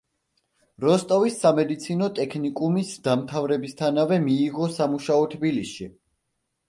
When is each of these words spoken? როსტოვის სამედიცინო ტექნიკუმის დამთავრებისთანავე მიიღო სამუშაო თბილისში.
როსტოვის 0.85 1.35
სამედიცინო 1.43 2.07
ტექნიკუმის 2.19 2.95
დამთავრებისთანავე 3.09 4.21
მიიღო 4.27 4.71
სამუშაო 4.79 5.33
თბილისში. 5.35 5.91